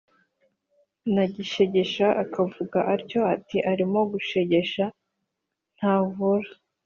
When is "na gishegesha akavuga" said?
1.13-2.79